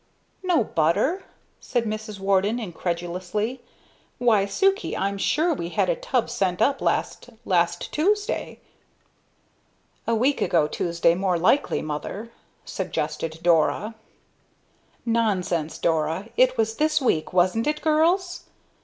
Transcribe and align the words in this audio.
"No 0.41 0.63
butter?" 0.63 1.25
said 1.59 1.83
Mrs. 1.85 2.19
Warden, 2.19 2.57
incredulously. 2.57 3.61
"Why, 4.17 4.47
Sukey, 4.47 4.97
I'm 4.97 5.19
sure 5.19 5.53
we 5.53 5.69
had 5.69 5.89
a 5.89 5.95
tub 5.95 6.27
sent 6.27 6.59
up 6.59 6.81
last 6.81 7.29
last 7.45 7.91
Tuesday!" 7.93 8.59
"A 10.07 10.15
week 10.15 10.41
ago 10.41 10.67
Tuesday, 10.67 11.13
more 11.13 11.37
likely, 11.37 11.83
mother," 11.83 12.31
suggested 12.65 13.41
Dora. 13.43 13.93
"Nonsense, 15.05 15.77
Dora! 15.77 16.29
It 16.35 16.57
was 16.57 16.77
this 16.77 16.99
week, 16.99 17.31
wasn't 17.31 17.67
it, 17.67 17.83
girls?" 17.83 18.45